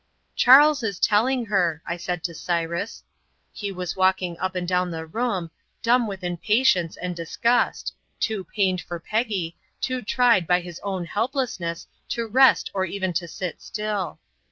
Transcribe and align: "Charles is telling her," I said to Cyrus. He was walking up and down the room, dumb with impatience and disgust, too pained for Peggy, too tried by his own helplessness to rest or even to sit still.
"Charles 0.35 0.81
is 0.81 0.99
telling 0.99 1.45
her," 1.45 1.83
I 1.85 1.95
said 1.95 2.23
to 2.23 2.33
Cyrus. 2.33 3.03
He 3.53 3.71
was 3.71 3.95
walking 3.95 4.35
up 4.39 4.55
and 4.55 4.67
down 4.67 4.89
the 4.89 5.05
room, 5.05 5.51
dumb 5.83 6.07
with 6.07 6.23
impatience 6.23 6.97
and 6.97 7.15
disgust, 7.15 7.93
too 8.19 8.43
pained 8.43 8.81
for 8.81 8.99
Peggy, 8.99 9.55
too 9.79 10.01
tried 10.01 10.47
by 10.47 10.59
his 10.61 10.79
own 10.83 11.05
helplessness 11.05 11.85
to 12.09 12.25
rest 12.25 12.71
or 12.73 12.83
even 12.83 13.13
to 13.13 13.27
sit 13.27 13.61
still. 13.61 14.17